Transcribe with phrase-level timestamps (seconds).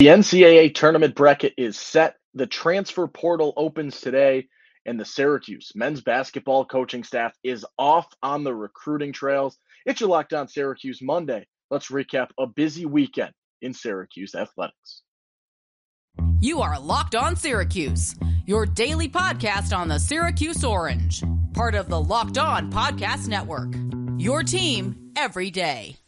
[0.00, 2.14] The NCAA tournament bracket is set.
[2.32, 4.48] The transfer portal opens today,
[4.86, 9.58] and the Syracuse men's basketball coaching staff is off on the recruiting trails.
[9.84, 11.46] It's your Locked On Syracuse Monday.
[11.70, 15.02] Let's recap a busy weekend in Syracuse athletics.
[16.40, 18.14] You are Locked On Syracuse,
[18.46, 21.22] your daily podcast on the Syracuse Orange,
[21.52, 23.74] part of the Locked On Podcast Network.
[24.16, 25.99] Your team every day.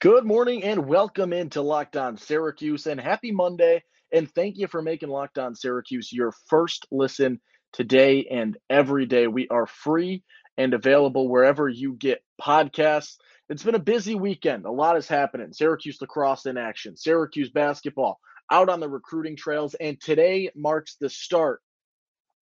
[0.00, 3.84] Good morning and welcome into Locked On Syracuse and happy Monday.
[4.10, 7.38] And thank you for making Locked On Syracuse your first listen
[7.74, 9.26] today and every day.
[9.26, 10.22] We are free
[10.56, 13.18] and available wherever you get podcasts.
[13.50, 14.64] It's been a busy weekend.
[14.64, 15.52] A lot is happening.
[15.52, 19.74] Syracuse lacrosse in action, Syracuse basketball out on the recruiting trails.
[19.74, 21.60] And today marks the start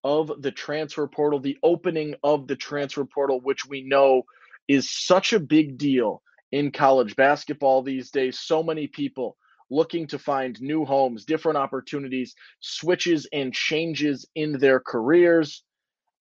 [0.04, 4.24] of the transfer portal, the opening of the transfer portal, which we know
[4.68, 8.40] is such a big deal in college basketball these days.
[8.40, 9.36] So many people
[9.72, 15.64] looking to find new homes, different opportunities, switches and changes in their careers.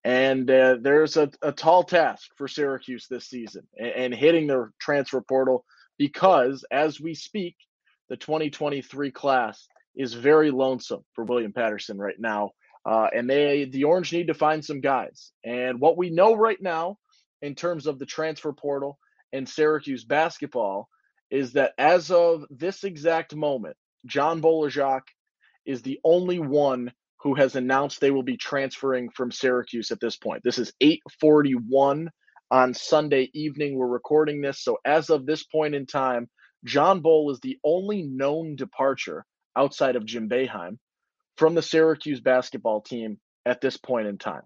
[0.05, 4.72] And uh, there's a, a, tall task for Syracuse this season and, and hitting their
[4.80, 5.66] transfer portal
[5.98, 7.55] because as we speak,
[8.08, 12.53] the 2023 class is very lonesome for William Patterson right now.
[12.86, 15.33] Uh, and they, the Orange need to find some guys.
[15.44, 16.97] And what we know right now
[17.42, 18.98] in terms of the transfer portal
[19.33, 20.88] in Syracuse basketball
[21.30, 25.02] is that as of this exact moment, John Bol Ajak
[25.64, 30.16] is the only one who has announced they will be transferring from Syracuse at this
[30.16, 30.42] point.
[30.44, 32.10] This is 841
[32.50, 33.77] on Sunday evening.
[33.77, 34.60] We're recording this.
[34.60, 36.28] So as of this point in time,
[36.64, 39.25] John Bol is the only known departure
[39.56, 40.78] outside of Jim Boeheim
[41.37, 44.43] from the Syracuse basketball team at this point in time.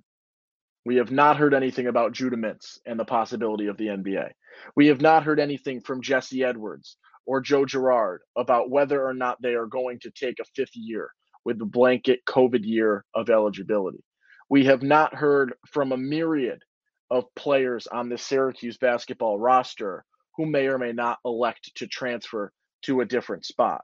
[0.84, 4.30] We have not heard anything about Judah Mintz and the possibility of the NBA.
[4.74, 6.96] We have not heard anything from Jesse Edwards
[7.26, 11.10] or Joe Girard about whether or not they are going to take a fifth year
[11.44, 14.02] with the blanket COVID year of eligibility.
[14.48, 16.62] We have not heard from a myriad
[17.10, 20.04] of players on the Syracuse basketball roster
[20.36, 22.52] who may or may not elect to transfer
[22.82, 23.82] to a different spot.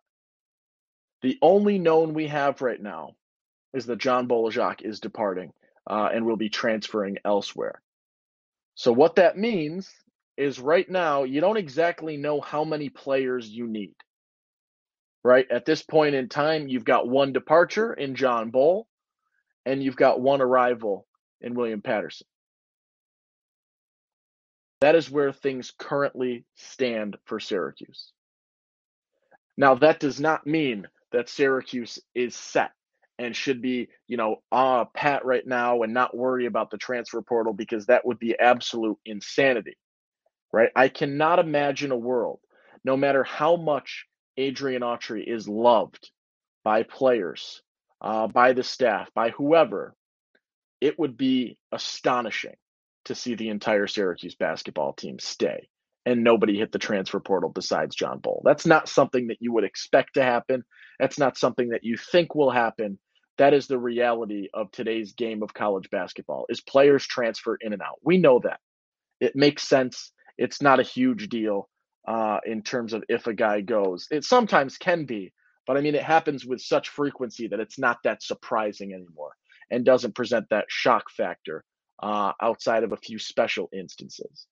[1.23, 3.13] The only known we have right now
[3.75, 5.53] is that John Bol Ajak is departing
[5.89, 7.81] uh, and will be transferring elsewhere.
[8.75, 9.89] So, what that means
[10.37, 13.95] is right now, you don't exactly know how many players you need.
[15.25, 15.47] Right?
[15.51, 18.89] At this point in time, you've got one departure in John Bol
[19.65, 21.07] and you've got one arrival
[21.41, 22.27] in William Patterson.
[24.81, 28.11] That is where things currently stand for Syracuse.
[29.57, 32.73] Now, that does not mean that Syracuse is set
[33.19, 37.23] and should be, you know, uh, pat right now and not worry about the transfer
[37.23, 39.77] portal because that would be absolute insanity,
[40.53, 40.71] right?
[40.77, 42.41] I cannot imagine a world,
[42.85, 46.11] no matter how much Adrian Autry is loved
[46.65, 47.63] by players,
[48.01, 49.95] uh, by the staff, by whoever,
[50.81, 52.57] it would be astonishing
[53.05, 55.69] to see the entire Syracuse basketball team stay
[56.05, 58.43] and nobody hit the transfer portal besides John Bol.
[58.45, 60.65] That's not something that you would expect to happen.
[60.99, 62.99] That's not something that you think will happen
[63.39, 67.83] that is the reality of today's game of college basketball is players transfer in and
[67.83, 68.61] out we know that
[69.21, 71.69] it makes sense it's not a huge deal
[72.09, 75.33] uh, in terms of if a guy goes it sometimes can be
[75.67, 79.33] but i mean it happens with such frequency that it's not that surprising anymore
[79.71, 81.65] and doesn't present that shock factor
[82.03, 84.47] uh, outside of a few special instances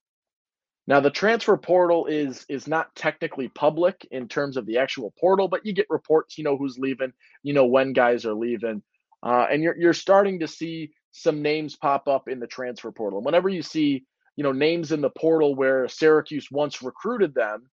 [0.87, 5.47] now the transfer portal is is not technically public in terms of the actual portal,
[5.47, 6.37] but you get reports.
[6.37, 7.13] You know who's leaving.
[7.45, 8.83] You know when guys are leaving,
[9.23, 13.23] uh, and you're you're starting to see some names pop up in the transfer portal.
[13.23, 14.05] Whenever you see
[14.41, 17.69] you know names in the portal where Syracuse once recruited them,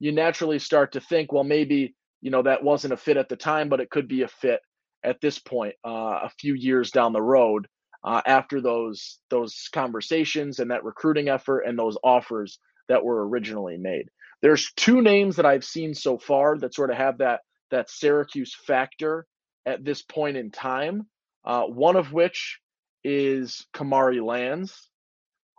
[0.00, 3.36] you naturally start to think, well, maybe you know that wasn't a fit at the
[3.36, 4.60] time, but it could be a fit
[5.02, 7.68] at this point, uh, a few years down the road
[8.04, 12.58] uh, after those those conversations and that recruiting effort and those offers
[12.90, 14.10] that were originally made.
[14.42, 17.40] There's two names that I've seen so far that sort of have that
[17.70, 19.24] that Syracuse factor
[19.64, 21.06] at this point in time.
[21.46, 22.60] Uh, one of which
[23.04, 24.89] is Kamari Lands,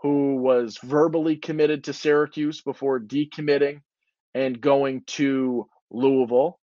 [0.02, 3.82] who was verbally committed to Syracuse before decommitting
[4.34, 6.60] and going to Louisville.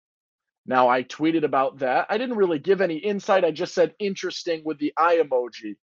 [0.65, 2.07] Now, I tweeted about that.
[2.09, 3.43] I didn't really give any insight.
[3.43, 5.75] I just said interesting with the eye emoji.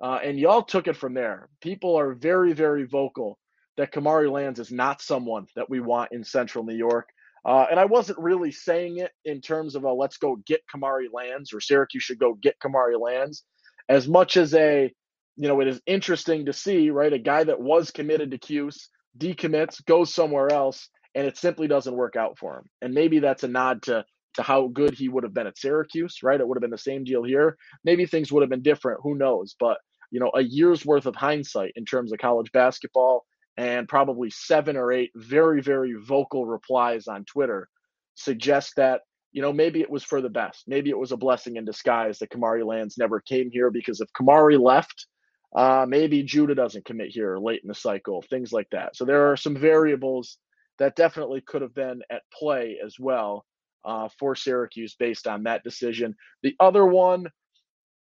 [0.00, 1.48] Uh, and y'all took it from there.
[1.60, 3.38] People are very, very vocal
[3.76, 7.08] that Kamari Lands is not someone that we want in Central New York.
[7.44, 11.06] Uh, and I wasn't really saying it in terms of a let's go get Kamari
[11.12, 13.44] Lands or Syracuse should go get Kamari Lands,
[13.88, 14.92] as much as a,
[15.36, 17.12] you know, it is interesting to see, right?
[17.12, 18.88] A guy that was committed to Cuse
[19.18, 22.64] decommits, goes somewhere else, and it simply doesn't work out for him.
[22.82, 24.04] And maybe that's a nod to
[24.34, 26.40] to how good he would have been at Syracuse, right?
[26.40, 27.56] It would have been the same deal here.
[27.84, 29.00] Maybe things would have been different.
[29.02, 29.56] Who knows?
[29.58, 29.78] But
[30.10, 33.24] you know, a year's worth of hindsight in terms of college basketball
[33.56, 37.68] and probably seven or eight very, very vocal replies on Twitter
[38.14, 40.64] suggest that, you know, maybe it was for the best.
[40.66, 44.08] Maybe it was a blessing in disguise that Kamari Lands never came here because if
[44.12, 45.06] Kamari left,
[45.54, 48.96] uh, maybe Judah doesn't commit here late in the cycle, things like that.
[48.96, 50.38] So there are some variables
[50.78, 53.44] that definitely could have been at play as well
[53.84, 56.14] uh, for Syracuse based on that decision.
[56.42, 57.26] The other one,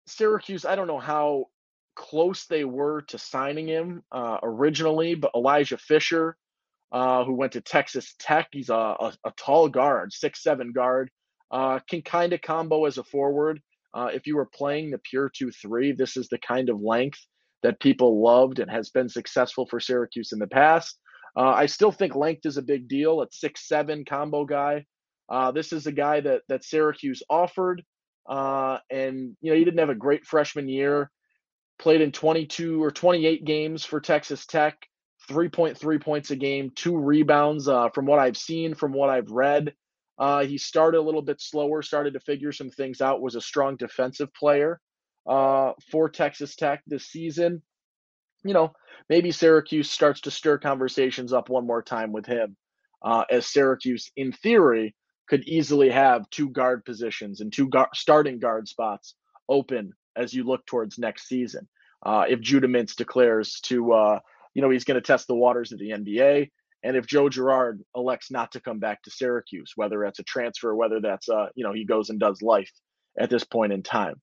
[0.07, 1.45] Syracuse, I don't know how
[1.95, 6.35] close they were to signing him uh, originally, but Elijah Fisher,
[6.91, 11.09] uh, who went to Texas Tech, he's a, a, a tall guard, six seven guard,
[11.51, 13.61] uh, can kind of combo as a forward.
[13.93, 17.25] Uh, if you were playing the pure two three, this is the kind of length
[17.65, 20.99] that people loved and has been successful for Syracuse in the past.
[21.35, 23.23] Uh, I still think length is a big deal.
[23.23, 24.85] At six seven combo guy,
[25.29, 27.81] uh, this is a guy that that Syracuse offered,
[28.29, 31.09] and you know he didn't have a great freshman year
[31.79, 34.77] played in 22 or 28 games for Texas Tech,
[35.27, 37.67] 3.3 points a game, two rebounds.
[37.67, 39.73] Uh, from what I've seen, from what I've read,
[40.19, 43.41] uh, he started a little bit slower, started to figure some things out, was a
[43.41, 44.79] strong defensive player
[45.27, 47.61] uh, for Texas Tech this season.
[48.43, 48.73] You know,
[49.09, 52.55] maybe Syracuse starts to stir conversations up one more time with him,
[53.03, 54.95] uh, as Syracuse, in theory,
[55.27, 59.15] could easily have two guard positions and two starting guard spots
[59.49, 61.67] open as you look towards next season.
[62.05, 64.19] Uh, if Judah Mintz declares to, uh,
[64.53, 66.51] you know, he's going to test the waters of the NBA,
[66.83, 70.75] and if Joe Girard elects not to come back to Syracuse, whether that's a transfer,
[70.75, 72.71] whether that's, uh, you know, he goes and does life
[73.19, 74.21] at this point in time.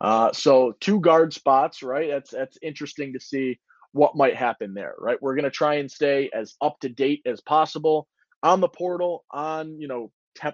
[0.00, 2.08] Uh, so two guard spots, right?
[2.08, 3.58] That's that's interesting to see
[3.92, 5.20] what might happen there, right?
[5.20, 8.06] We're going to try and stay as up to date as possible
[8.42, 10.10] on the portal, on you know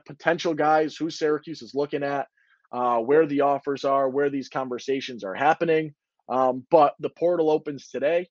[0.07, 2.27] potential guys who Syracuse is looking at,
[2.73, 5.95] uh, where the offers are, where these conversations are happening.
[6.29, 8.29] Um, but the portal opens today,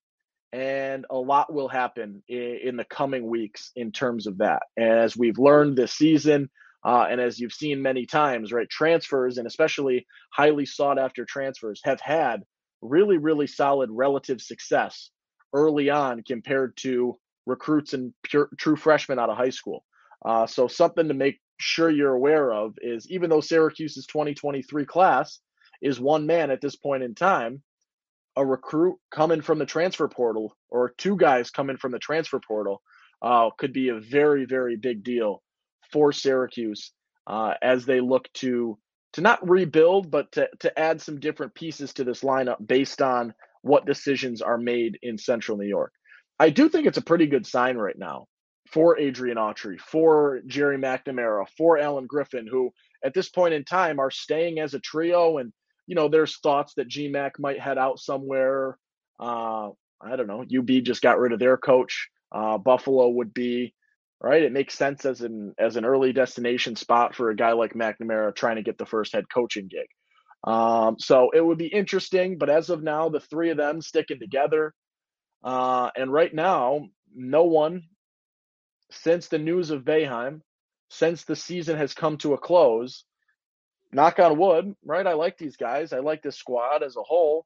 [0.51, 4.63] and a lot will happen in, in, the coming weeks in terms of that.
[4.77, 6.49] As we've learned this season,
[6.85, 11.81] uh, and as you've seen many times, right, transfers and especially highly sought after transfers
[11.83, 12.43] have had
[12.81, 15.09] really, really solid relative success
[15.51, 17.17] early on compared to
[17.47, 19.83] recruits and pure, true freshmen out of high school.
[20.23, 25.39] Uh, so something to make sure you're aware of is even though Syracuse's 2023 class
[25.81, 27.63] is one man at this point in time,
[28.35, 32.83] a recruit coming from the transfer portal or two guys coming from the transfer portal
[33.23, 35.41] uh, could be a very, very big deal
[35.91, 36.91] for Syracuse
[37.27, 38.77] uh, as they look to
[39.13, 43.33] to not rebuild, but to, to add some different pieces to this lineup based on
[43.61, 45.93] what decisions are made in Central New York.
[46.37, 48.27] I do think it's a pretty good sign right now
[48.71, 52.71] for Adrian Autry, for Jerry McNamara, for Allen Griffin, who
[53.05, 55.37] at this point in time are staying as a trio.
[55.37, 55.53] And,
[55.87, 58.77] you know, there's thoughts that GMAC might head out somewhere.
[59.19, 59.69] Uh,
[60.01, 60.41] I don't know.
[60.41, 62.09] UB just got rid of their coach.
[62.31, 63.73] Uh, Buffalo would be
[64.21, 64.43] right.
[64.43, 68.35] It makes sense as an as an early destination spot for a guy like McNamara
[68.35, 69.87] trying to get the first head coaching gig.
[70.43, 72.37] Um, so it would be interesting.
[72.37, 74.73] But as of now, the three of them sticking together.
[75.43, 77.83] Uh, and right now, no one
[78.91, 80.41] since the news of Boeheim,
[80.89, 83.03] since the season has come to a close,
[83.91, 85.05] knock on wood, right?
[85.05, 85.93] I like these guys.
[85.93, 87.45] I like this squad as a whole.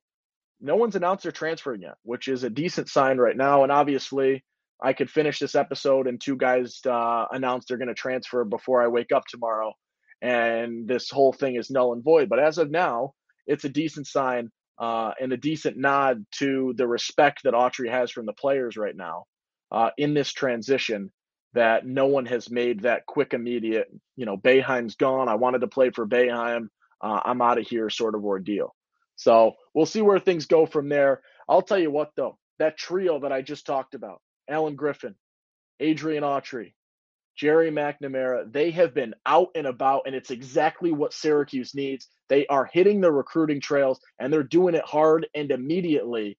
[0.62, 3.64] No one's announced their transfer yet, which is a decent sign right now.
[3.64, 4.44] And obviously,
[4.82, 8.82] I could finish this episode and two guys uh, announce they're going to transfer before
[8.82, 9.74] I wake up tomorrow,
[10.22, 12.30] and this whole thing is null and void.
[12.30, 13.14] But as of now,
[13.46, 18.12] it's a decent sign uh, and a decent nod to the respect that Autry has
[18.12, 19.26] from the players right now
[19.72, 21.12] uh, in this transition
[21.54, 25.28] that no one has made that quick, immediate, you know, Boeheim's gone.
[25.28, 26.70] I wanted to play for Boeheim.
[27.02, 28.76] Uh, I'm out of here sort of ordeal.
[29.16, 31.22] So we'll see where things go from there.
[31.50, 35.16] I'll tell you what, though, that trio that I just talked about Allen Griffin,
[35.80, 36.74] Adrian Autry,
[37.36, 42.10] Jerry McNamara, they have been out and about, and it's exactly what Syracuse needs.
[42.28, 46.38] They are hitting the recruiting trails, and they're doing it hard and immediately.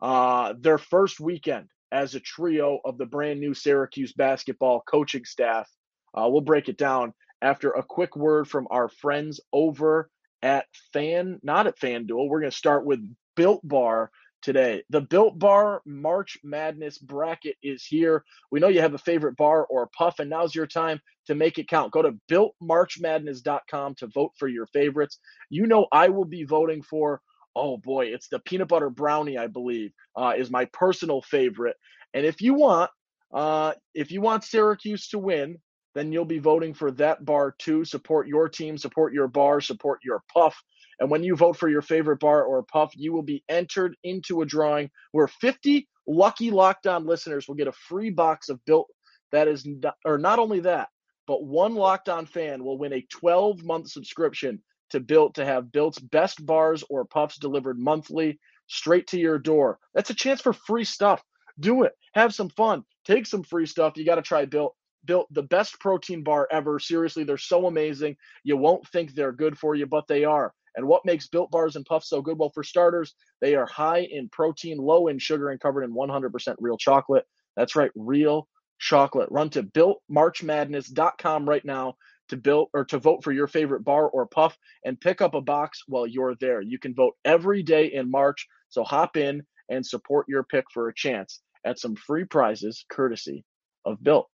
[0.00, 5.68] Uh, their first weekend as a trio of the brand new Syracuse basketball coaching staff.
[6.14, 7.12] Uh, we'll break it down
[7.42, 10.08] after a quick word from our friends over
[10.42, 12.28] at Fan, not at FanDuel.
[12.28, 13.00] We're going to start with
[13.36, 14.10] Built Bar.
[14.42, 14.82] Today.
[14.90, 18.24] The Built Bar March Madness bracket is here.
[18.50, 21.34] We know you have a favorite bar or a puff, and now's your time to
[21.34, 21.92] make it count.
[21.92, 25.18] Go to builtmarchmadness.com to vote for your favorites.
[25.50, 27.20] You know, I will be voting for,
[27.54, 31.76] oh boy, it's the peanut butter brownie, I believe, uh, is my personal favorite.
[32.14, 32.90] And if you want,
[33.32, 35.58] uh, if you want Syracuse to win,
[35.94, 37.84] then you'll be voting for that bar too.
[37.84, 40.56] Support your team, support your bar, support your puff.
[41.00, 44.42] And when you vote for your favorite bar or puff, you will be entered into
[44.42, 48.88] a drawing where 50 lucky Locked On listeners will get a free box of Built.
[49.30, 50.88] That is, not, or not only that,
[51.26, 55.70] but one Locked On fan will win a 12 month subscription to Built to have
[55.70, 59.78] Built's best bars or puffs delivered monthly straight to your door.
[59.94, 61.22] That's a chance for free stuff.
[61.60, 61.92] Do it.
[62.14, 62.84] Have some fun.
[63.04, 63.94] Take some free stuff.
[63.96, 64.74] You got to try Built.
[65.04, 66.78] Built the best protein bar ever.
[66.78, 68.16] Seriously, they're so amazing.
[68.44, 70.52] You won't think they're good for you, but they are.
[70.78, 72.38] And what makes Built Bars and Puffs so good?
[72.38, 76.54] Well, for starters, they are high in protein, low in sugar, and covered in 100%
[76.60, 77.26] real chocolate.
[77.56, 78.46] That's right, real
[78.78, 79.28] chocolate.
[79.32, 81.96] Run to builtmarchmadness.com right now
[82.28, 85.40] to build or to vote for your favorite bar or puff and pick up a
[85.40, 86.60] box while you're there.
[86.60, 90.88] You can vote every day in March, so hop in and support your pick for
[90.88, 93.44] a chance at some free prizes courtesy
[93.84, 94.28] of Built.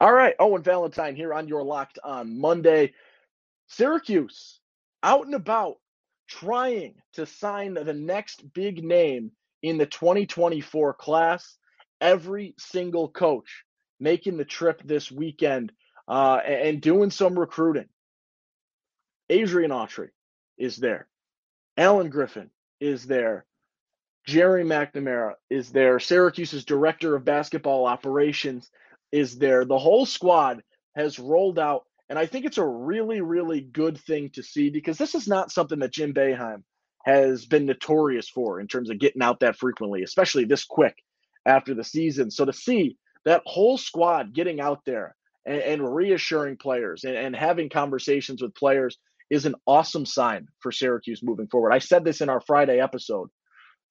[0.00, 2.94] All right, Owen Valentine here on your Locked on Monday.
[3.68, 4.60] Syracuse
[5.02, 5.76] out and about
[6.28, 9.32] trying to sign the next big name
[9.62, 11.56] in the 2024 class.
[12.00, 13.64] Every single coach
[14.00, 15.72] making the trip this weekend
[16.08, 17.88] uh, and doing some recruiting.
[19.30, 20.08] Adrian Autry
[20.58, 21.06] is there.
[21.76, 23.46] Allen Griffin is there.
[24.26, 25.98] Jerry McNamara is there.
[25.98, 28.70] Syracuse's director of basketball operations
[29.10, 29.64] is there.
[29.64, 30.62] The whole squad
[30.94, 34.98] has rolled out and I think it's a really, really good thing to see because
[34.98, 36.62] this is not something that Jim Boeheim
[37.06, 40.94] has been notorious for in terms of getting out that frequently, especially this quick
[41.46, 42.30] after the season.
[42.30, 45.16] So to see that whole squad getting out there
[45.46, 48.98] and, and reassuring players and, and having conversations with players
[49.30, 51.72] is an awesome sign for Syracuse moving forward.
[51.72, 53.30] I said this in our Friday episode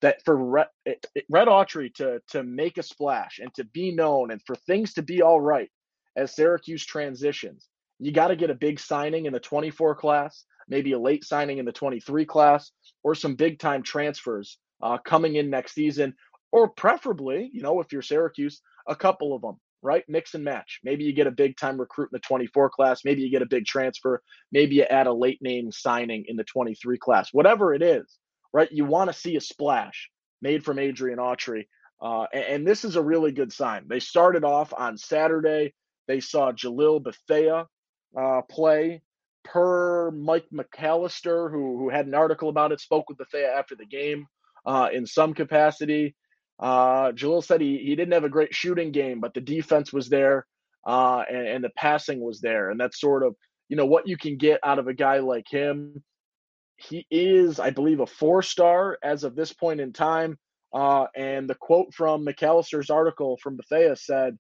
[0.02, 3.92] that for Red, eh, eh, Red Autry to to make a splash and to be
[3.92, 5.72] known and for things to be all right
[6.16, 7.68] as Syracuse transitions,
[8.02, 11.60] you got to get a big signing in the 24 class, maybe a late signing
[11.60, 12.72] in the 23 class,
[13.04, 16.16] or some big time transfers uh, coming in next season,
[16.52, 20.04] or preferably, you know, if you're Syracuse, a couple of them, right?
[20.08, 20.80] Mix and match.
[20.84, 23.02] Maybe you get a big time recruit in the 24 class.
[23.06, 24.22] Maybe you get a big transfer.
[24.52, 27.30] Maybe you add a late name signing in the 23 class.
[27.32, 28.18] Whatever it is,
[28.52, 28.72] right?
[28.72, 30.10] You want to see a splash
[30.42, 31.68] made from Adrian Autry.
[32.02, 33.84] Uh, and, and, this is a really good sign.
[33.88, 35.76] They started off on Saturday.
[36.08, 37.68] They saw Jalil Bethea
[38.18, 39.02] uh, play
[39.44, 43.86] per Mike McAllister, who who had an article about it, spoke with Bethea after the
[43.86, 44.28] game
[44.66, 46.16] uh, in some capacity.
[46.60, 50.10] Uh, Jalil said he, he didn't have a great shooting game, but the defense was
[50.10, 50.46] there
[50.86, 52.70] uh, and, and the passing was there.
[52.70, 53.36] And that's sort of,
[53.68, 56.04] you know, what you can get out of a guy like him.
[56.76, 60.38] He is, I believe, a four star as of this point in time.
[60.74, 64.38] Uh, and the quote from McAllister's article from Bethea said,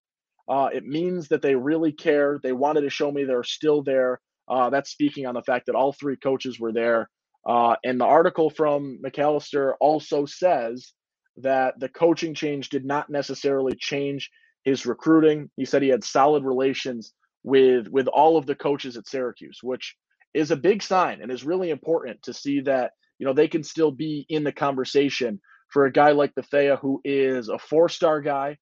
[0.51, 2.37] uh, it means that they really care.
[2.43, 4.19] They wanted to show me they're still there.
[4.49, 7.09] Uh, that's speaking on the fact that all three coaches were there.
[7.47, 10.91] Uh, and the article from McAllister also says
[11.37, 14.29] that the coaching change did not necessarily change
[14.65, 15.49] his recruiting.
[15.55, 19.95] He said he had solid relations with with all of the coaches at Syracuse, which
[20.33, 23.63] is a big sign and is really important to see that you know they can
[23.63, 25.39] still be in the conversation
[25.69, 28.57] for a guy like Bethea who is a four-star guy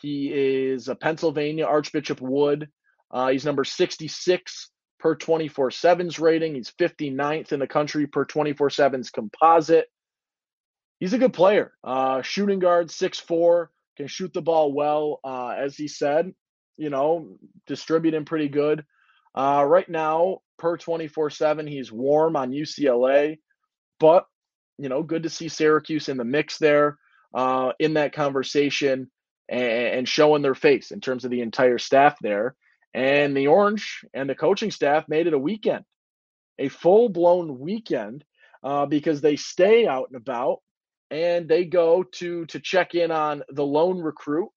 [0.00, 2.68] he is a Pennsylvania Archbishop Wood.
[3.10, 6.54] Uh, he's number 66 per 24 7's rating.
[6.54, 9.86] He's 59th in the country per 24 7's composite.
[11.00, 11.72] He's a good player.
[11.82, 16.32] Uh, shooting guard, 6'4, can shoot the ball well, uh, as he said,
[16.76, 18.84] you know, distributing pretty good.
[19.34, 23.38] Uh, right now, per 24 7, he's warm on UCLA,
[24.00, 24.26] but,
[24.76, 26.98] you know, good to see Syracuse in the mix there
[27.32, 29.10] uh, in that conversation
[29.48, 32.54] and, showing their face in terms of the entire staff there.
[32.94, 35.84] And the Orange and the coaching staff made it a weekend,
[36.58, 38.24] a full blown weekend,
[38.62, 40.58] uh, because they stay out and about
[41.10, 44.48] and they go to to check in on the lone recruit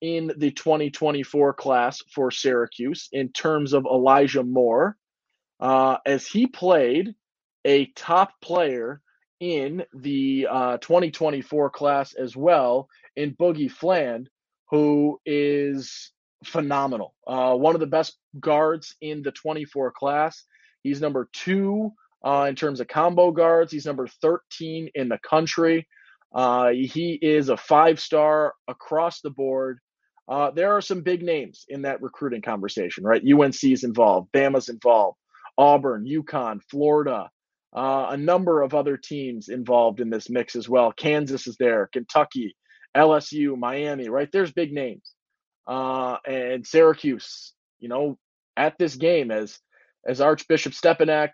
[0.00, 4.96] in the 2024 class for Syracuse in terms of Elijah Moore,
[5.60, 7.14] uh, as he played
[7.64, 9.00] a top player
[9.40, 14.28] in the uh, 2024 class as well in Boogie Fland,
[14.70, 16.12] who is
[16.44, 17.14] phenomenal.
[17.26, 20.44] Uh, one of the best guards in the 24 class.
[20.82, 21.92] He's number two
[22.24, 23.72] uh, in terms of combo guards.
[23.72, 25.86] He's number 13 in the country.
[26.34, 29.78] Uh, he is a five star across the board.
[30.28, 33.22] Uh, there are some big names in that recruiting conversation, right?
[33.22, 35.18] UNC is involved, Bama's involved,
[35.56, 37.30] Auburn, UConn, Florida,
[37.74, 40.92] uh, a number of other teams involved in this mix as well.
[40.92, 42.56] Kansas is there, Kentucky,
[42.96, 44.30] LSU, Miami, right?
[44.32, 45.12] There's big names.
[45.66, 48.18] Uh, and Syracuse, you know,
[48.56, 49.58] at this game as
[50.06, 51.30] as Archbishop Stepinac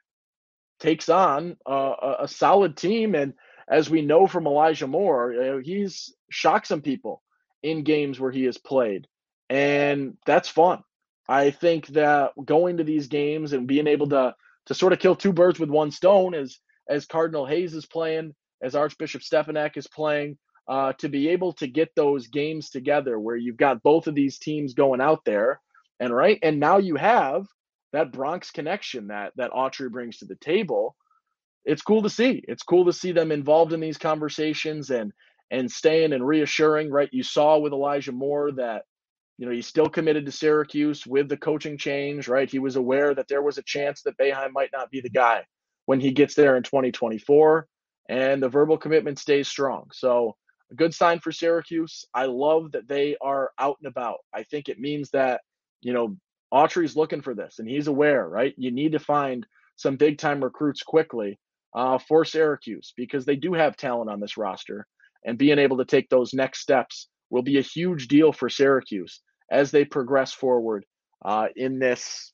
[0.81, 3.35] takes on a, a solid team, and
[3.69, 7.23] as we know from Elijah Moore, he's shocked some people
[7.63, 9.07] in games where he has played,
[9.49, 10.83] and that's fun.
[11.29, 14.35] I think that going to these games and being able to
[14.67, 18.35] to sort of kill two birds with one stone, as as Cardinal Hayes is playing,
[18.63, 20.39] as Archbishop Stepinac is playing,
[20.69, 24.39] uh, to be able to get those games together where you've got both of these
[24.39, 25.61] teams going out there,
[26.01, 27.47] and right, and now you have
[27.93, 30.97] that Bronx connection that that Autry brings to the table.
[31.65, 32.43] It's cool to see.
[32.49, 35.13] It's cool to see them involved in these conversations and
[35.51, 36.91] and staying and reassuring.
[36.91, 38.85] Right, you saw with Elijah Moore that
[39.39, 42.49] you know, he's still committed to Syracuse with the coaching change, right?
[42.49, 45.45] He was aware that there was a chance that Boeheim might not be the guy
[45.87, 47.67] when he gets there in 2024,
[48.09, 49.89] and the verbal commitment stays strong.
[49.93, 50.37] So,
[50.73, 52.05] a good sign for Syracuse.
[52.15, 54.19] I love that they are out and about.
[54.35, 55.43] I think it means that,
[55.83, 56.17] you know,
[56.53, 58.55] Autry's looking for this and he's aware, right?
[58.57, 61.39] You need to find some big time recruits quickly
[61.75, 64.87] uh, for Syracuse because they do have talent on this roster,
[65.25, 69.21] and being able to take those next steps will be a huge deal for Syracuse
[69.51, 70.85] as they progress forward
[71.25, 72.33] uh, in this,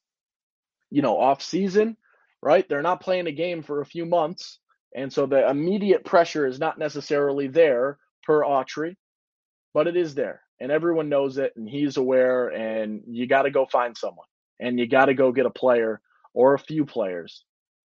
[0.90, 1.97] you know, off season.
[2.40, 4.61] Right, they're not playing a game for a few months,
[4.95, 8.94] and so the immediate pressure is not necessarily there per Autry,
[9.73, 12.49] but it is there, and everyone knows it, and he's aware.
[12.49, 14.26] And you got to go find someone,
[14.61, 16.02] and you got to go get a player
[16.35, 17.44] or a few players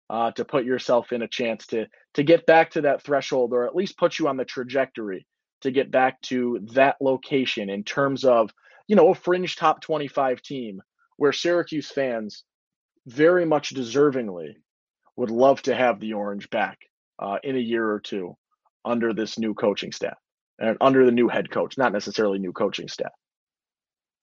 [0.09, 3.67] uh, to put yourself in a chance to to get back to that threshold, or
[3.67, 5.27] at least put you on the trajectory
[5.61, 8.49] to get back to that location in terms of,
[8.87, 10.81] you know, a fringe top 25 team
[11.17, 12.45] where Syracuse fans
[13.05, 14.55] very much deservingly
[15.17, 16.79] would love to have the Orange back
[17.19, 18.35] uh, in a year or two
[18.83, 20.17] under this new coaching staff
[20.61, 23.11] and under the new head coach, not necessarily new coaching staff.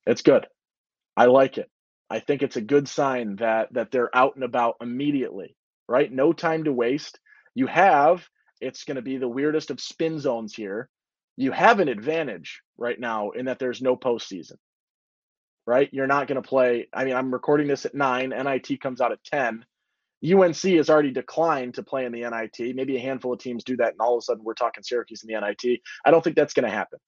[0.06, 0.46] It's good.
[1.16, 1.70] I like it.
[2.08, 5.54] I think it's a good sign that that they're out and about immediately,
[5.86, 6.10] right?
[6.10, 7.20] No time to waste.
[7.54, 8.26] You have
[8.60, 10.88] it's going to be the weirdest of spin zones here
[11.38, 14.56] you have an advantage right now in that there's no postseason.
[15.68, 15.88] Right?
[15.92, 16.88] You're not going to play.
[16.92, 18.30] I mean, I'm recording this at nine.
[18.30, 19.64] NIT comes out at 10.
[20.24, 22.74] UNC has already declined to play in the NIT.
[22.74, 25.22] Maybe a handful of teams do that, and all of a sudden we're talking Syracuse
[25.22, 25.80] in the NIT.
[26.04, 26.98] I don't think that's going to happen.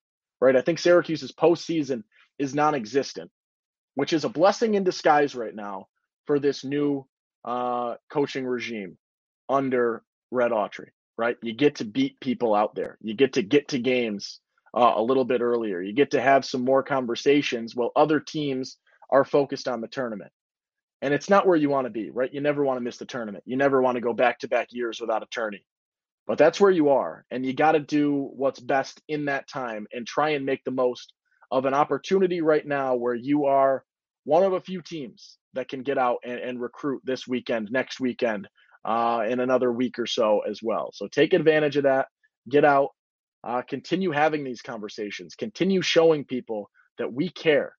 [0.40, 0.56] Right?
[0.56, 2.02] I think Syracuse's postseason
[2.38, 3.30] is non existent,
[3.94, 5.88] which is a blessing in disguise right now
[6.26, 7.06] for this new
[7.44, 8.96] uh, coaching regime
[9.48, 11.36] under Red Autry right?
[11.42, 12.96] You get to beat people out there.
[13.02, 14.40] You get to get to games
[14.74, 15.82] uh, a little bit earlier.
[15.82, 18.78] You get to have some more conversations while other teams
[19.10, 20.32] are focused on the tournament.
[21.02, 22.32] And it's not where you want to be, right?
[22.32, 23.44] You never want to miss the tournament.
[23.46, 25.64] You never want to go back to back years without a tourney.
[26.26, 27.24] But that's where you are.
[27.30, 30.70] And you got to do what's best in that time and try and make the
[30.70, 31.12] most
[31.50, 33.82] of an opportunity right now where you are
[34.24, 37.98] one of a few teams that can get out and, and recruit this weekend, next
[37.98, 38.46] weekend,
[38.84, 40.90] uh, in another week or so as well.
[40.92, 42.08] So take advantage of that.
[42.48, 42.90] Get out.
[43.42, 45.34] Uh, continue having these conversations.
[45.34, 47.74] Continue showing people that we care,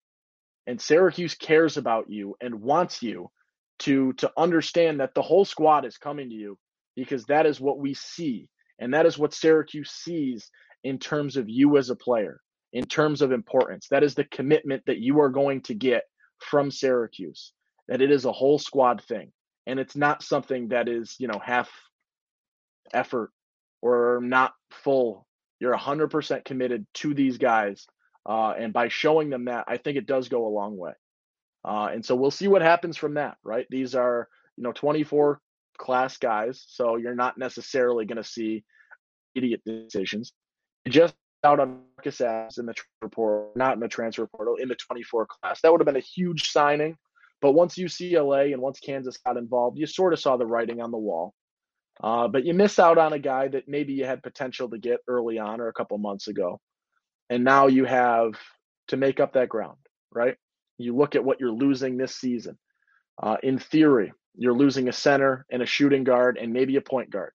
[0.72, 3.30] and Syracuse cares about you and wants you
[3.80, 6.58] to to understand that the whole squad is coming to you
[6.96, 10.50] because that is what we see, and that is what Syracuse sees
[10.84, 12.40] in terms of you as a player,
[12.74, 13.88] in terms of importance.
[13.92, 16.04] That is the commitment that you are going to get
[16.40, 17.54] from Syracuse.
[17.90, 19.32] That it is a whole squad thing
[19.68, 21.70] and it's not something that is you know half
[22.94, 23.32] effort
[23.82, 25.26] or not full
[25.60, 27.86] you're 100% committed to these guys
[28.28, 30.94] uh, and by showing them that i think it does go a long way
[31.66, 35.40] uh, and so we'll see what happens from that right these are you know 24
[35.78, 38.64] class guys so you're not necessarily going to see
[39.36, 40.34] idiot decisions
[40.88, 44.76] just out on Marcus Adams in the report, not in the transfer portal, in the
[44.76, 45.60] 24 class.
[45.62, 46.96] That would have been a huge signing
[47.42, 50.92] but once UCLA and once Kansas got involved, you sort of saw the writing on
[50.92, 51.34] the wall.
[52.02, 55.00] Uh, but you miss out on a guy that maybe you had potential to get
[55.08, 56.60] early on or a couple months ago.
[57.32, 58.34] And now you have
[58.90, 59.78] to make up that ground,
[60.12, 60.36] right?
[60.78, 62.60] You look at what you're losing this season.
[63.22, 67.10] Uh, in theory, you're losing a center and a shooting guard and maybe a point
[67.10, 67.32] guard.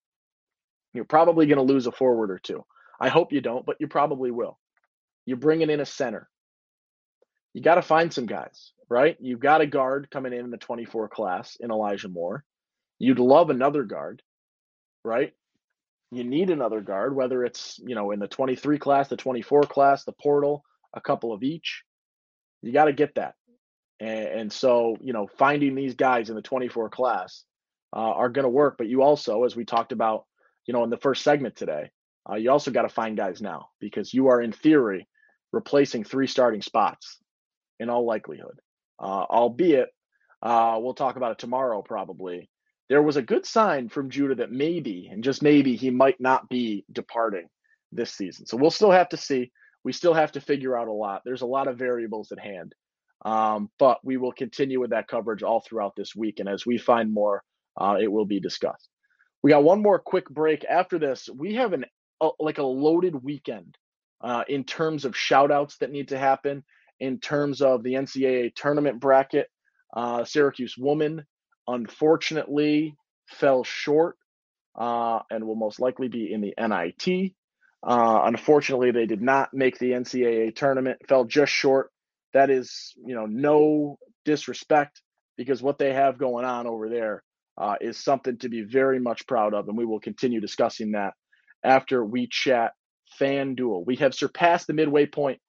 [0.93, 2.65] You're probably going to lose a forward or two.
[3.01, 4.57] I hope you don't, but you probably will.
[5.25, 6.29] You're bringing in a center.
[7.55, 9.17] You got to find some guys right?
[9.21, 12.45] You've got a guard coming in in the 24 class in Elijah Moore.
[12.99, 14.23] You'd love another guard,
[15.05, 15.33] right?
[16.11, 20.05] You need another guard, whether it's, you know, in the 23 class, the 24 class,
[20.05, 20.65] the portal,
[20.95, 21.83] a couple of each.
[22.63, 23.35] You got to get that.
[23.99, 27.45] And, and, so, you know, finding these guys in the 24 class
[27.95, 28.77] uh, are going to work.
[28.79, 30.27] But you also, as we talked about,
[30.67, 31.91] you know, in the first segment today,
[32.31, 35.09] uh, you also got to find guys now because you are, in theory,
[35.53, 37.19] replacing three starting spots
[37.81, 38.59] in all likelihood.
[38.99, 39.89] Uh, albeit,
[40.43, 42.49] uh, we'll talk about it tomorrow probably.
[42.89, 46.49] There was a good sign from Judah that maybe, and just maybe, he might not
[46.49, 47.49] be departing
[47.93, 48.47] this season.
[48.47, 49.51] So we'll still have to see.
[49.85, 51.23] We still have to figure out a lot.
[51.25, 52.75] There's a lot of variables at hand.
[53.25, 56.39] Um, but we will continue with that coverage all throughout this week.
[56.39, 57.43] And as we find more,
[57.77, 58.89] uh, it will be discussed.
[59.43, 60.65] We got one more quick break.
[60.65, 61.85] After this, we have an
[62.41, 63.77] like a loaded weekend
[64.23, 66.65] uh, in terms of shout outs that need to happen,
[66.99, 69.49] in terms of the NCAA tournament bracket.
[69.95, 71.25] Uh, Syracuse woman,
[71.67, 74.17] unfortunately, fell short
[74.79, 77.33] uh, and will most likely be in the NIT.
[77.87, 81.91] Uh, unfortunately, they did not make the NCAA tournament, fell just short.
[82.33, 85.01] That is, you know, no disrespect
[85.37, 87.23] because what they have going on over there
[87.59, 91.15] uh, is something to be very much proud of, and we will continue discussing that
[91.65, 92.73] after we chat
[93.21, 93.87] FanDuel.
[93.87, 95.41] We have surpassed the midway point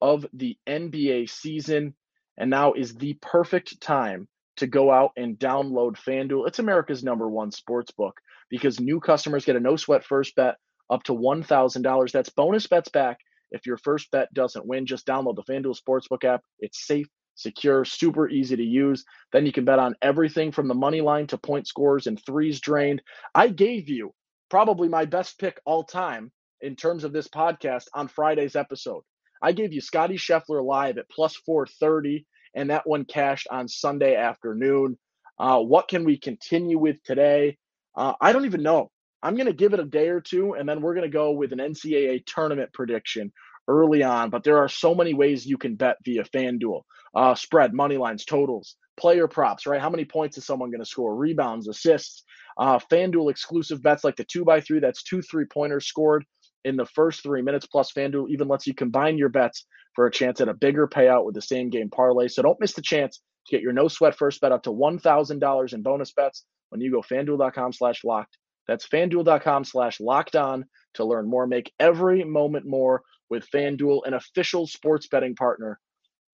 [0.00, 1.94] of the NBA season,
[2.36, 6.46] and now is the perfect time to go out and download FanDuel.
[6.46, 8.18] It's America's number one sports book
[8.50, 10.56] because new customers get a no sweat first bet
[10.90, 12.12] up to $1,000.
[12.12, 13.18] That's bonus bets back
[13.50, 14.86] if your first bet doesn't win.
[14.86, 16.42] Just download the FanDuel Sportsbook app.
[16.60, 19.04] It's safe, secure, super easy to use.
[19.32, 22.60] Then you can bet on everything from the money line to point scores and threes
[22.60, 23.02] drained.
[23.34, 24.12] I gave you
[24.50, 29.02] probably my best pick all time in terms of this podcast on Friday's episode.
[29.42, 34.16] I gave you Scotty Scheffler live at plus 430, and that one cashed on Sunday
[34.16, 34.98] afternoon.
[35.38, 37.58] Uh, what can we continue with today?
[37.94, 38.90] Uh, I don't even know.
[39.22, 41.32] I'm going to give it a day or two, and then we're going to go
[41.32, 43.32] with an NCAA tournament prediction
[43.68, 44.30] early on.
[44.30, 46.82] But there are so many ways you can bet via FanDuel
[47.14, 49.80] uh, spread, money lines, totals, player props, right?
[49.80, 51.14] How many points is someone going to score?
[51.14, 52.24] Rebounds, assists,
[52.56, 54.80] uh, FanDuel exclusive bets like the two by three.
[54.80, 56.24] That's two three pointers scored
[56.66, 57.64] in the first three minutes.
[57.64, 61.24] Plus, FanDuel even lets you combine your bets for a chance at a bigger payout
[61.24, 62.28] with the same game parlay.
[62.28, 65.72] So don't miss the chance to get your no sweat first bet up to $1,000
[65.72, 68.36] in bonus bets when you go fanduel.com slash locked.
[68.66, 71.46] That's fanduel.com slash locked on to learn more.
[71.46, 75.78] Make every moment more with FanDuel, an official sports betting partner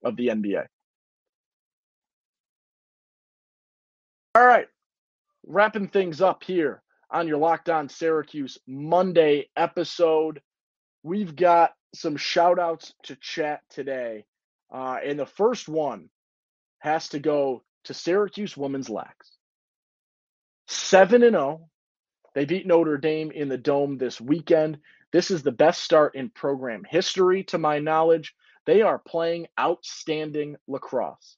[0.03, 0.65] of the NBA.
[4.35, 4.67] All right,
[5.47, 10.41] wrapping things up here on your Locked On Syracuse Monday episode.
[11.03, 14.25] We've got some shout outs to chat today.
[14.73, 16.09] Uh, and the first one
[16.79, 19.37] has to go to Syracuse Women's Lax.
[20.69, 21.69] 7 and 0.
[22.35, 24.79] They beat Notre Dame in the Dome this weekend.
[25.13, 28.35] This is the best start in program history, to my knowledge.
[28.65, 31.37] They are playing outstanding lacrosse.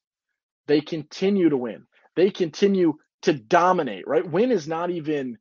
[0.67, 1.85] They continue to win.
[2.15, 4.25] They continue to dominate, right?
[4.25, 5.37] Win is not even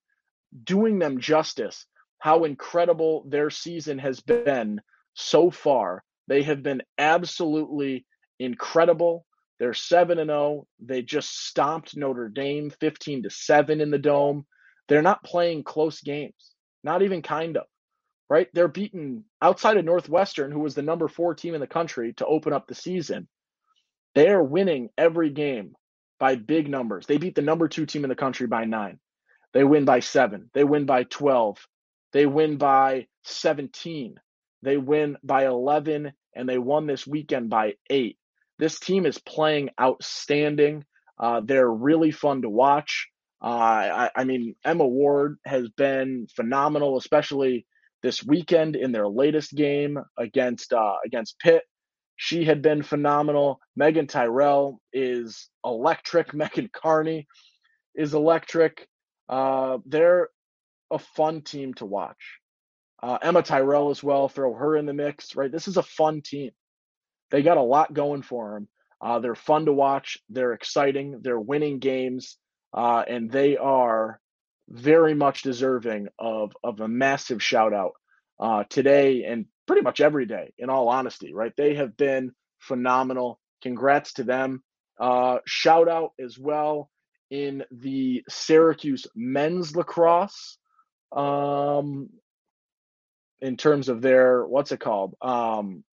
[0.62, 1.86] doing them justice
[2.18, 4.80] how incredible their season has been
[5.14, 6.02] so far.
[6.26, 8.06] They have been absolutely
[8.38, 9.26] incredible.
[9.58, 10.66] They're 7 and 0.
[10.80, 14.46] They just stomped Notre Dame 15 to 7 in the dome.
[14.88, 16.52] They're not playing close games.
[16.82, 17.64] Not even kind of.
[18.30, 18.48] Right?
[18.54, 22.26] They're beaten outside of Northwestern who was the number 4 team in the country to
[22.26, 23.28] open up the season.
[24.14, 25.74] They are winning every game
[26.18, 27.06] by big numbers.
[27.06, 28.98] They beat the number 2 team in the country by 9.
[29.54, 30.50] They win by 7.
[30.52, 31.66] They win by 12.
[32.12, 34.16] They win by 17.
[34.62, 38.18] They win by 11 and they won this weekend by 8.
[38.58, 40.84] This team is playing outstanding.
[41.18, 43.08] Uh, they're really fun to watch.
[43.42, 47.66] Uh, I, I, mean, Emma Ward has been phenomenal, especially
[48.02, 51.62] this weekend in their latest game against uh, against Pitt.
[52.16, 53.60] She had been phenomenal.
[53.78, 56.32] Meaghan Tyrrell is electric.
[56.34, 57.26] Megan Carney
[57.94, 58.88] is electric.
[59.28, 60.28] Uh, they're
[60.90, 62.38] a fun team to watch.
[63.02, 65.52] Uh, Emma Tyrrell as well, throw her in the mix, right?
[65.52, 66.52] This is a fun team.
[67.30, 68.68] They got a lot going for them.
[69.00, 70.18] Uh, they're fun to watch.
[70.30, 71.20] They're exciting.
[71.22, 72.38] They're winning games,
[72.72, 74.20] uh, and they are
[74.68, 77.92] very much deserving of of a massive shout out
[78.40, 80.54] uh, today and pretty much every day.
[80.56, 81.52] In all honesty, right?
[81.56, 83.40] They have been phenomenal.
[83.62, 84.62] Congrats to them.
[84.98, 86.88] Uh, shout out as well
[87.34, 90.58] in the Syracuse men's lacrosse.
[91.12, 92.10] Um,
[93.40, 95.84] in terms of their what's it called um,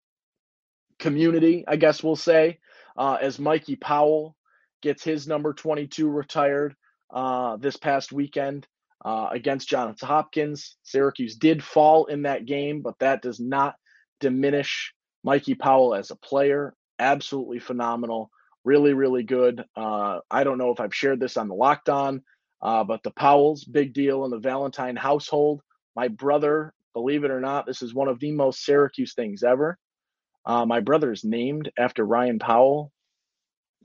[1.00, 2.60] community, I guess we'll say,
[2.98, 4.36] uh, as Mikey Powell
[4.82, 6.76] gets his number 22 retired.
[7.14, 8.68] uh, this past weekend
[9.06, 10.78] uh, against Johns Hopkins.
[10.84, 13.76] Syracuse did fall in that game, but that does not
[14.20, 16.74] diminish Mikey Powell as a player.
[17.00, 18.32] Absolutely phenomenal.
[18.64, 19.64] Really, really good.
[19.76, 22.22] Uh, I don't know if I've shared this on the Locked On,
[22.62, 25.62] uh, but the Powells, big deal in the Valentine household.
[25.96, 29.78] My brother, believe it or not, this is one of the most Syracuse things ever.
[30.46, 32.92] Uh, my brother is named after Ryan Powell.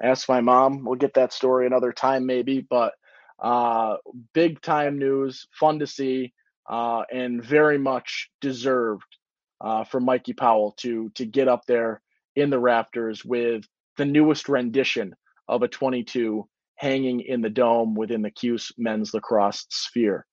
[0.02, 0.84] Ask my mom.
[0.84, 2.60] We'll get that story another time, maybe.
[2.60, 2.92] But
[3.38, 3.96] uh,
[4.34, 6.32] big time news, fun to see,
[6.68, 9.04] uh, and very much deserved
[9.60, 12.02] uh, for Mikey Powell to to get up there
[12.34, 15.14] in the rafters with the newest rendition
[15.48, 20.26] of a 22 hanging in the dome within the Cuse men's lacrosse sphere.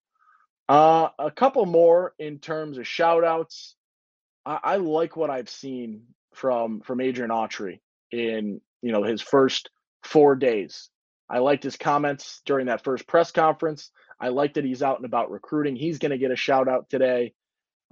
[0.70, 3.76] Uh, a couple more in terms of shout outs.
[4.46, 7.80] I, I like what I've seen from from Adrian Autry
[8.12, 9.70] in you know his first
[10.04, 10.90] four days.
[11.30, 13.92] I liked his comments during that first press conference.
[14.20, 15.76] I like that he's out and about recruiting.
[15.76, 17.34] He's going to get a shout out today.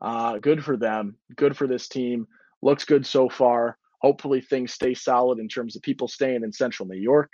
[0.02, 1.16] Uh, good for them.
[1.36, 2.28] Good for this team.
[2.62, 3.78] Looks good so far.
[4.02, 7.32] Hopefully things stay solid in terms of people staying in Central New York,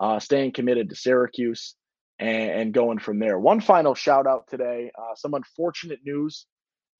[0.00, 1.74] uh, staying committed to Syracuse,
[2.18, 3.38] and, and, going from there.
[3.38, 4.92] One final shout out today.
[4.96, 6.46] Uh, some unfortunate news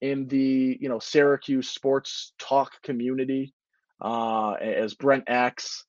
[0.01, 3.53] in the you know Syracuse sports talk community
[4.01, 5.85] uh, as Brent Axe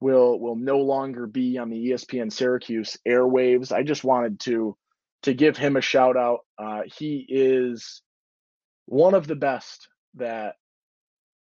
[0.00, 3.72] will will no longer be on the ESPN Syracuse airwaves.
[3.72, 4.76] I just wanted to
[5.24, 6.40] to give him a shout out.
[6.58, 8.02] Uh, he is
[8.86, 10.56] one of the best that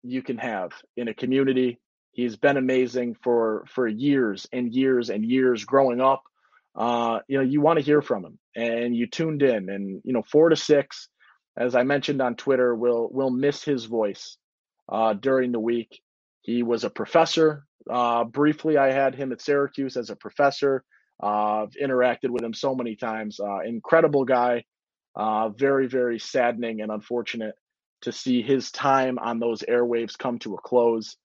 [0.03, 1.79] you can have in a community.
[2.13, 6.23] He's been amazing for for years and years and years growing up.
[6.77, 10.13] Uh, you know, you want to hear from him, and you tuned in, and you
[10.13, 11.09] know, four to six
[11.59, 14.39] as I mentioned on Twitter, will will miss his voice
[14.89, 16.01] uh, during the week.
[16.43, 17.65] He was a professor.
[17.91, 20.85] Uh, briefly, I had him at Syracuse as a professor.
[21.21, 23.41] Uh, I've interacted with him so many times.
[23.41, 24.65] Uh, incredible guy.
[25.17, 27.55] Uh, very, very saddening and unfortunate
[28.03, 31.17] to see his time on those airwaves come to a close.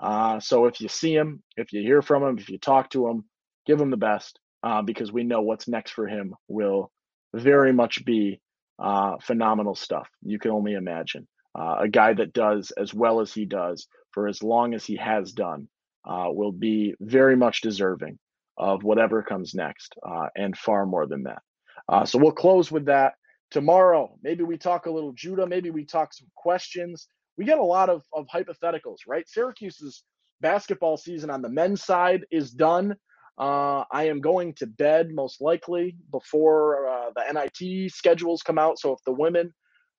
[0.00, 3.06] Uh, so if you see him, if you hear from him, if you talk to
[3.08, 3.24] him,
[3.66, 4.38] give him the best
[4.84, 6.90] because we know what's next for him will
[7.32, 8.40] very much be
[8.78, 10.08] uh, phenomenal stuff.
[10.22, 11.26] You can only imagine.
[11.58, 14.96] Uh, a guy that does as well as he does for as long as he
[14.96, 15.68] has done
[16.06, 18.18] uh, will be very much deserving
[18.58, 21.42] of whatever comes next uh, and far more than that.
[21.88, 23.14] Uh, so we'll close with that.
[23.50, 27.08] Tomorrow, maybe we talk a little Judah, maybe we talk some questions.
[27.36, 29.28] We get a lot of, of hypotheticals, right?
[29.28, 30.04] Syracuse's
[30.40, 32.96] basketball season on the men's side is done.
[33.38, 38.78] Uh, I am going to bed most likely before uh, the NIT schedules come out.
[38.78, 39.52] So if the women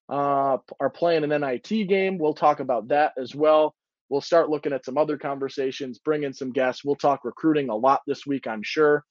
[0.09, 3.75] uh, are playing an NIT game, we'll talk about that as well.
[4.09, 6.83] We'll start looking at some other conversations, bring in some guests.
[6.83, 9.03] We'll talk recruiting a lot this week, I'm sure.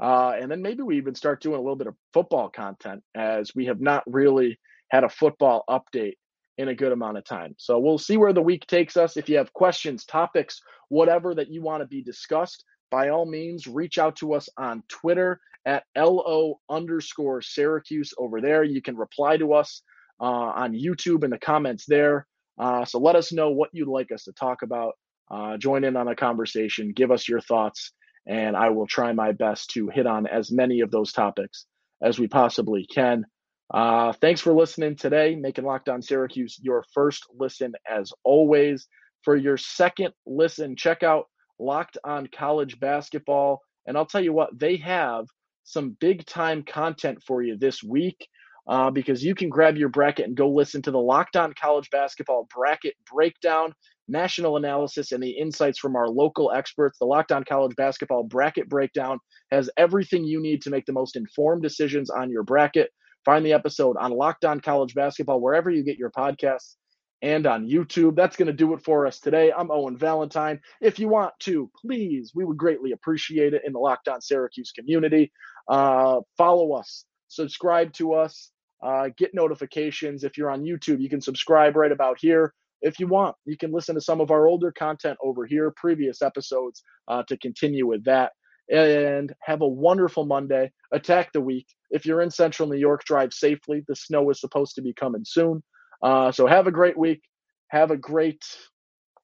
[0.00, 3.54] Uh, and then maybe we even start doing a little bit of football content as
[3.54, 4.58] we have not really
[4.90, 6.14] had a football update
[6.56, 7.54] in a good amount of time.
[7.58, 9.16] So we'll see where the week takes us.
[9.16, 13.66] If you have questions, topics, whatever that you want to be discussed, by all means,
[13.66, 18.64] reach out to us on Twitter at LO underscore Syracuse over there.
[18.64, 19.82] You can reply to us
[20.20, 22.26] uh, on YouTube in the comments there.
[22.58, 24.94] Uh, so let us know what you'd like us to talk about.
[25.30, 27.92] Uh, join in on a conversation, give us your thoughts,
[28.28, 31.66] and I will try my best to hit on as many of those topics
[32.02, 33.24] as we possibly can.
[33.72, 38.86] Uh, thanks for listening today, making Locked On Syracuse your first listen as always.
[39.22, 41.24] For your second listen, check out
[41.58, 43.60] Locked on College Basketball.
[43.86, 45.26] And I'll tell you what, they have
[45.64, 48.28] some big time content for you this week
[48.68, 51.88] uh, because you can grab your bracket and go listen to the Locked on College
[51.90, 53.72] Basketball bracket breakdown,
[54.08, 56.98] national analysis, and the insights from our local experts.
[56.98, 59.18] The Locked on College Basketball bracket breakdown
[59.50, 62.90] has everything you need to make the most informed decisions on your bracket.
[63.24, 66.76] Find the episode on Locked on College Basketball wherever you get your podcasts
[67.22, 68.16] and on YouTube.
[68.16, 69.52] That's going to do it for us today.
[69.56, 70.60] I'm Owen Valentine.
[70.80, 74.72] If you want to, please, we would greatly appreciate it in the Locked On Syracuse
[74.72, 75.32] community.
[75.68, 78.50] Uh, follow us, subscribe to us,
[78.82, 80.24] uh, get notifications.
[80.24, 82.54] If you're on YouTube, you can subscribe right about here.
[82.80, 86.22] If you want, you can listen to some of our older content over here, previous
[86.22, 88.32] episodes, uh, to continue with that.
[88.70, 90.70] And have a wonderful Monday.
[90.92, 91.66] Attack the week.
[91.90, 93.82] If you're in central New York, drive safely.
[93.88, 95.62] The snow is supposed to be coming soon.
[96.02, 97.22] Uh, so have a great week.
[97.68, 98.44] Have a great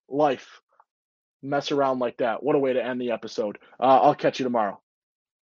[0.09, 0.61] life.
[1.43, 2.43] Mess around like that.
[2.43, 3.59] What a way to end the episode.
[3.79, 4.81] Uh, I'll catch you tomorrow.